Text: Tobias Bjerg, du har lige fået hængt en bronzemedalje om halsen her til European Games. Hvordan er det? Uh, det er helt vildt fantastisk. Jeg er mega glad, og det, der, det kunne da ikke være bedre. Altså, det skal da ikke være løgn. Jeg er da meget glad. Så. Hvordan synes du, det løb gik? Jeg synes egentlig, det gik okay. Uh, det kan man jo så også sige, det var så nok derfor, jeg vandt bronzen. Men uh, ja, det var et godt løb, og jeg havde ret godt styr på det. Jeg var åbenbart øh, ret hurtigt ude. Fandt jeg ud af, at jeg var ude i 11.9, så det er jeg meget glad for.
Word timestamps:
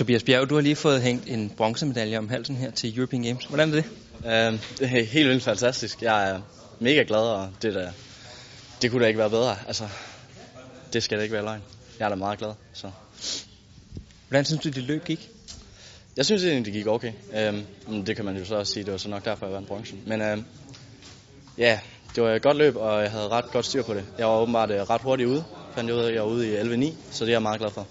Tobias 0.00 0.22
Bjerg, 0.22 0.50
du 0.50 0.54
har 0.54 0.62
lige 0.62 0.76
fået 0.76 1.02
hængt 1.02 1.28
en 1.28 1.50
bronzemedalje 1.56 2.18
om 2.18 2.28
halsen 2.28 2.56
her 2.56 2.70
til 2.70 2.98
European 2.98 3.22
Games. 3.22 3.44
Hvordan 3.44 3.68
er 3.68 3.74
det? 3.74 3.84
Uh, 4.18 4.60
det 4.78 4.82
er 4.82 5.04
helt 5.04 5.28
vildt 5.28 5.42
fantastisk. 5.42 6.02
Jeg 6.02 6.30
er 6.30 6.40
mega 6.78 7.04
glad, 7.08 7.20
og 7.20 7.50
det, 7.62 7.74
der, 7.74 7.90
det 8.82 8.90
kunne 8.90 9.02
da 9.02 9.06
ikke 9.06 9.18
være 9.18 9.30
bedre. 9.30 9.56
Altså, 9.66 9.88
det 10.92 11.02
skal 11.02 11.18
da 11.18 11.22
ikke 11.22 11.32
være 11.32 11.44
løgn. 11.44 11.62
Jeg 11.98 12.04
er 12.04 12.08
da 12.08 12.14
meget 12.14 12.38
glad. 12.38 12.52
Så. 12.72 12.90
Hvordan 14.28 14.44
synes 14.44 14.62
du, 14.62 14.68
det 14.68 14.82
løb 14.82 15.04
gik? 15.04 15.30
Jeg 16.16 16.24
synes 16.26 16.44
egentlig, 16.44 16.64
det 16.64 16.72
gik 16.72 16.86
okay. 16.86 17.12
Uh, 17.88 18.06
det 18.06 18.16
kan 18.16 18.24
man 18.24 18.36
jo 18.36 18.44
så 18.44 18.54
også 18.54 18.72
sige, 18.72 18.84
det 18.84 18.92
var 18.92 18.98
så 18.98 19.08
nok 19.08 19.24
derfor, 19.24 19.46
jeg 19.46 19.54
vandt 19.54 19.68
bronzen. 19.68 20.00
Men 20.06 20.20
uh, 20.20 20.38
ja, 21.58 21.78
det 22.14 22.22
var 22.22 22.34
et 22.34 22.42
godt 22.42 22.56
løb, 22.56 22.76
og 22.76 23.02
jeg 23.02 23.10
havde 23.10 23.28
ret 23.28 23.50
godt 23.52 23.66
styr 23.66 23.82
på 23.82 23.94
det. 23.94 24.04
Jeg 24.18 24.26
var 24.26 24.40
åbenbart 24.40 24.70
øh, 24.70 24.80
ret 24.80 25.00
hurtigt 25.00 25.28
ude. 25.28 25.44
Fandt 25.74 25.88
jeg 25.90 25.96
ud 25.96 26.02
af, 26.02 26.08
at 26.08 26.14
jeg 26.14 26.22
var 26.22 26.28
ude 26.28 26.48
i 26.48 26.56
11.9, 26.90 26.94
så 27.10 27.24
det 27.24 27.30
er 27.30 27.34
jeg 27.34 27.42
meget 27.42 27.60
glad 27.60 27.70
for. 27.70 27.86